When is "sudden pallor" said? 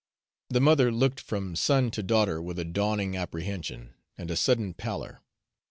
4.35-5.21